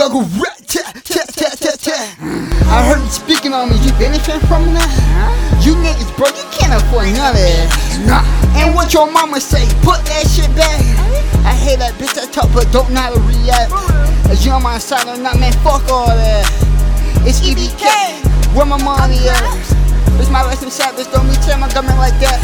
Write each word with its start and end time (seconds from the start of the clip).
go 0.00 0.08
go 0.08 0.24
rat 0.40 0.56
tat 0.64 0.96
tat 1.04 1.28
tat 1.28 1.54
tat 1.60 1.76
tat. 1.76 2.08
I 2.72 2.80
heard 2.88 3.04
you 3.04 3.12
speaking 3.12 3.52
on 3.52 3.68
me, 3.68 3.76
you 3.84 3.92
benefiting 4.00 4.40
from 4.48 4.72
that? 4.72 4.88
You 5.60 5.76
niggas, 5.76 6.08
bro, 6.16 6.32
you 6.32 6.46
can't 6.56 6.72
afford 6.72 7.12
none 7.12 7.36
of 7.36 7.42
that. 7.44 7.68
Nah. 8.08 8.24
And 8.56 8.72
what 8.74 8.94
your 8.96 9.12
mama 9.12 9.40
say, 9.44 9.68
put 9.84 10.00
that 10.08 10.24
shit 10.24 10.48
back. 10.56 10.80
I 11.44 11.52
hate 11.52 11.84
that 11.84 12.00
bitch 12.00 12.16
that 12.16 12.32
talk 12.32 12.48
but 12.56 12.64
don't 12.72 12.88
know 12.96 13.04
how 13.04 13.12
to 13.12 13.20
react. 13.28 13.68
As 14.32 14.40
you 14.40 14.52
on 14.56 14.62
my 14.62 14.78
side 14.78 15.04
or 15.04 15.20
not, 15.20 15.36
man, 15.36 15.52
fuck 15.60 15.84
all 15.92 16.08
that. 16.08 16.48
It's 17.28 17.44
EBK, 17.44 17.84
where 18.56 18.64
my 18.64 18.80
money 18.80 19.20
at? 19.28 19.44
It's 20.16 20.32
my 20.32 20.40
rest 20.48 20.64
inside, 20.64 20.96
bitch, 20.96 21.12
don't 21.12 21.28
me 21.28 21.36
tell 21.44 21.60
my 21.60 21.68
government 21.76 22.00
like 22.00 22.16
that. 22.24 22.40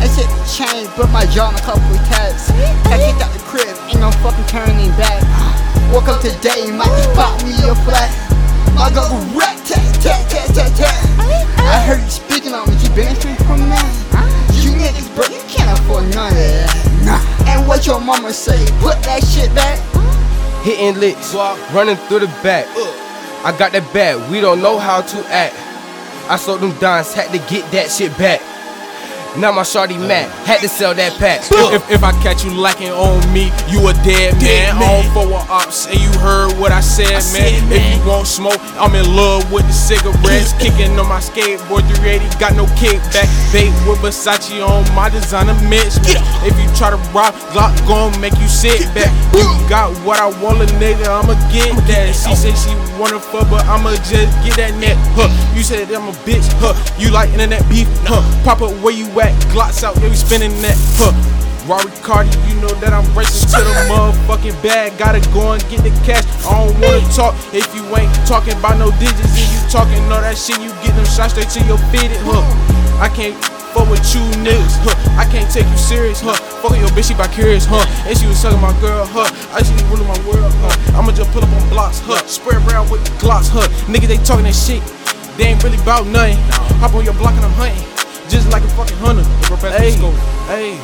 That 0.00 0.08
shit 0.16 0.28
changed, 0.48 0.96
but 0.96 1.12
my 1.12 1.28
jaw 1.28 1.52
on 1.52 1.56
a 1.56 1.60
couple 1.60 1.84
of 1.92 2.00
tats. 2.08 2.48
I 2.88 2.96
out 2.96 3.04
the 3.04 3.04
crib, 3.04 3.04
ain't 3.04 3.18
no 3.20 3.25
fucking 4.26 4.46
turning 4.46 4.90
back. 4.98 5.22
Woke 5.94 6.08
up 6.08 6.20
today, 6.20 6.66
might 6.74 6.90
just 6.98 7.14
pop 7.14 7.38
me 7.44 7.54
a 7.62 7.74
flat. 7.86 8.10
I 8.74 8.90
go 8.90 9.06
rat 9.38 9.54
tat 9.62 9.86
tat 10.02 10.26
tat 10.26 10.48
tat 10.50 10.70
tat. 10.74 10.98
I 11.62 11.78
heard 11.86 12.02
you 12.02 12.10
speaking 12.10 12.52
on 12.52 12.68
me, 12.68 12.74
you 12.82 12.90
benefiting 12.90 13.38
from 13.46 13.60
me. 13.70 13.78
You 14.58 14.74
niggas, 14.74 15.14
bro, 15.14 15.26
you 15.30 15.40
can't 15.46 15.78
afford 15.78 16.10
none 16.12 16.32
of 16.32 16.38
that. 16.38 16.74
Nah. 17.06 17.22
And 17.46 17.68
what 17.68 17.86
your 17.86 18.00
mama 18.00 18.32
say, 18.32 18.58
put 18.80 19.00
that 19.06 19.22
shit 19.22 19.54
back. 19.54 19.78
Hitting 20.64 20.98
licks, 20.98 21.32
running 21.72 21.96
through 22.08 22.26
the 22.26 22.26
back. 22.42 22.66
I 23.46 23.54
got 23.56 23.70
that 23.72 23.86
bag, 23.94 24.18
we 24.28 24.40
don't 24.40 24.60
know 24.60 24.76
how 24.76 25.02
to 25.02 25.18
act. 25.30 25.54
I 26.28 26.34
sold 26.34 26.62
them 26.62 26.76
dimes, 26.80 27.14
had 27.14 27.30
to 27.30 27.38
get 27.46 27.70
that 27.70 27.92
shit 27.92 28.10
back. 28.18 28.42
Now 29.38 29.52
my 29.52 29.64
shorty 29.64 29.98
mad, 29.98 30.32
had 30.48 30.60
to 30.60 30.68
sell 30.68 30.94
that 30.94 31.12
pack. 31.20 31.44
If, 31.52 31.84
if 31.90 32.02
I 32.02 32.12
catch 32.24 32.42
you 32.42 32.56
lacking 32.56 32.88
on 32.88 33.20
me, 33.36 33.52
you 33.68 33.84
a 33.84 33.92
dead 34.00 34.32
man. 34.40 34.80
On 34.80 35.04
for 35.12 35.28
a 35.28 35.44
ops, 35.52 35.86
and 35.86 36.00
you 36.00 36.08
heard 36.24 36.56
what 36.56 36.72
I 36.72 36.80
said, 36.80 37.20
man. 37.36 37.60
If 37.68 37.84
you 37.84 38.00
want 38.08 38.26
smoke, 38.26 38.56
I'm 38.80 38.96
in 38.96 39.04
love 39.14 39.52
with 39.52 39.68
the 39.68 39.76
cigarettes. 39.76 40.56
Kicking 40.56 40.96
on 40.96 41.08
my 41.08 41.20
skateboard 41.20 41.84
380, 42.00 42.24
got 42.40 42.56
no 42.56 42.64
kickback. 42.80 43.28
Bait 43.52 43.68
with 43.84 44.00
Versace 44.00 44.56
on 44.64 44.88
my 44.96 45.10
designer 45.10 45.52
mitch. 45.68 46.00
Man. 46.08 46.16
If 46.40 46.56
you 46.56 46.72
try 46.72 46.88
to 46.88 47.00
rock, 47.12 47.36
Glock 47.52 47.76
gon' 47.84 48.16
make 48.20 48.36
you 48.40 48.48
sit 48.48 48.88
back. 48.96 49.12
You 49.36 49.44
got 49.68 49.92
what 50.00 50.16
I 50.16 50.32
want, 50.40 50.64
a 50.64 50.66
nigga, 50.80 51.12
I'ma 51.12 51.36
get 51.52 51.76
that. 51.92 52.16
She 52.16 52.32
say 52.32 52.56
she 52.56 52.72
wanna 52.96 53.20
fuck, 53.20 53.50
but 53.50 53.68
I'ma 53.68 53.92
just 54.08 54.32
get 54.40 54.56
that 54.56 54.72
net. 54.80 54.96
Huh? 55.12 55.28
You 55.54 55.62
said 55.62 55.92
I'm 55.92 56.08
a 56.08 56.12
bitch, 56.24 56.48
huh? 56.56 56.72
You 56.96 57.10
like 57.12 57.30
internet 57.30 57.68
beef, 57.68 57.88
huh? 58.08 58.24
Pop 58.42 58.62
up 58.62 58.72
where 58.80 58.94
you 58.94 59.04
at? 59.20 59.25
Glocks 59.52 59.82
out, 59.82 59.96
yeah, 59.96 60.08
we 60.08 60.16
spinning 60.16 60.52
that, 60.62 60.76
huh? 60.98 61.14
Rory 61.66 61.90
Cardi, 62.06 62.30
you 62.46 62.54
know 62.62 62.70
that 62.78 62.94
I'm 62.94 63.06
racing 63.10 63.50
to 63.50 63.58
the 63.58 63.74
motherfucking 63.90 64.54
bag. 64.62 64.94
Gotta 64.98 65.18
go 65.34 65.52
and 65.52 65.62
get 65.66 65.82
the 65.82 65.90
cash. 66.06 66.22
I 66.46 66.62
don't 66.62 66.78
wanna 66.78 67.02
talk 67.10 67.34
if 67.50 67.66
you 67.74 67.82
ain't 67.98 68.12
talking 68.22 68.54
about 68.54 68.78
no 68.78 68.94
digits 69.02 69.34
and 69.34 69.48
you 69.50 69.60
talking 69.66 69.98
all 70.06 70.22
that 70.22 70.38
shit. 70.38 70.62
You 70.62 70.70
get 70.86 70.94
them 70.94 71.06
shots 71.10 71.34
straight 71.34 71.50
to 71.58 71.60
your 71.66 71.78
fitted, 71.90 72.22
huh? 72.22 72.46
I 73.02 73.10
can't 73.10 73.34
fuck 73.74 73.90
with 73.90 74.06
you 74.14 74.22
niggas, 74.46 74.78
huh? 74.86 74.94
I 75.18 75.26
can't 75.26 75.50
take 75.50 75.66
you 75.66 75.76
serious, 75.76 76.22
huh? 76.22 76.38
Fucking 76.62 76.78
your 76.78 76.92
bitch, 76.94 77.10
she 77.10 77.14
by 77.18 77.26
curious, 77.26 77.66
huh? 77.66 77.82
And 78.06 78.14
she 78.14 78.30
was 78.30 78.38
sucking 78.38 78.62
my 78.62 78.72
girl, 78.78 79.02
huh? 79.02 79.26
I 79.50 79.58
just 79.58 79.74
ruling 79.90 80.06
my 80.06 80.20
world, 80.22 80.54
huh? 80.62 80.72
I'ma 80.94 81.10
just 81.12 81.34
pull 81.34 81.42
up 81.42 81.50
on 81.50 81.66
blocks, 81.68 81.98
huh? 81.98 82.22
Spread 82.30 82.62
around 82.70 82.94
with 82.94 83.02
the 83.02 83.10
glocks, 83.18 83.50
huh? 83.50 83.66
Niggas, 83.90 84.06
they 84.06 84.22
talking 84.22 84.46
that 84.46 84.54
shit. 84.54 84.80
They 85.34 85.50
ain't 85.50 85.62
really 85.66 85.82
about 85.82 86.06
nothing. 86.06 86.38
Hop 86.78 86.94
on 86.94 87.04
your 87.04 87.14
block 87.14 87.34
and 87.34 87.44
I'm 87.44 87.52
hunting. 87.58 87.95
Just 88.28 88.50
like 88.50 88.62
a 88.62 88.68
fucking 88.68 88.96
hunter. 88.98 89.22
Hey, 89.68 89.92
hey, 89.92 90.00
hey, 90.46 90.76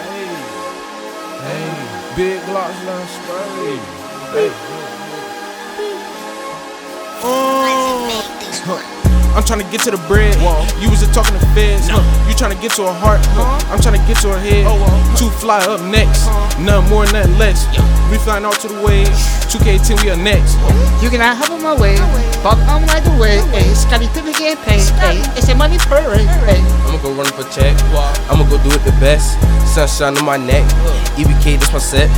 hey, 0.00 0.32
hey. 1.42 1.72
Big 2.16 2.40
glocks 2.42 2.80
now 2.84 3.06
spray. 3.06 3.78
Hey. 4.32 4.50
Uh, 7.24 9.01
I'm 9.34 9.42
trying 9.44 9.64
to 9.64 9.68
get 9.72 9.80
to 9.88 9.90
the 9.90 10.02
bread. 10.08 10.36
You 10.80 10.90
was 10.90 11.00
just 11.00 11.14
talking 11.14 11.32
to 11.32 11.46
feds. 11.56 11.88
Huh? 11.88 12.04
You 12.28 12.34
trying 12.36 12.52
to 12.54 12.60
get 12.60 12.72
to 12.76 12.84
her 12.84 12.92
heart. 12.92 13.24
Huh? 13.32 13.56
I'm 13.72 13.80
trying 13.80 13.96
to 13.96 14.04
get 14.04 14.20
to 14.22 14.28
her 14.28 14.40
head. 14.40 14.68
Oh, 14.68 14.76
two 15.16 15.30
fly 15.40 15.64
up 15.64 15.80
next. 15.88 16.28
None 16.60 16.84
more, 16.92 17.08
nothing 17.08 17.38
less. 17.38 17.64
We 18.12 18.18
flying 18.18 18.44
out 18.44 18.60
to 18.60 18.68
the 18.68 18.76
waves. 18.84 19.16
2K10, 19.48 20.04
we 20.04 20.10
are 20.12 20.20
next. 20.20 20.60
You 21.00 21.08
cannot 21.08 21.36
hop 21.40 21.50
on 21.50 21.62
my 21.62 21.72
way. 21.72 21.96
Fuck 22.44 22.60
on 22.68 22.84
right 22.92 23.06
away. 23.16 23.40
Hey, 23.56 23.72
Scottie 23.72 24.08
Pippen 24.12 24.36
get 24.36 24.60
paid. 24.68 24.84
Hey, 25.00 25.24
it's 25.32 25.48
a 25.48 25.54
money 25.54 25.78
parade. 25.80 26.28
Hey. 26.44 26.60
I'ma 26.84 27.00
go 27.00 27.12
run 27.16 27.26
up 27.26 27.40
a 27.40 27.44
check. 27.48 27.72
I'ma 28.28 28.44
go 28.48 28.60
do 28.60 28.68
it 28.68 28.84
the 28.84 28.92
best. 29.00 29.40
Sunshine 29.64 30.16
on 30.18 30.24
my 30.24 30.36
neck. 30.36 30.68
EBK, 31.16 31.56
that's 31.58 31.72
my 31.72 31.78
set. 31.80 32.10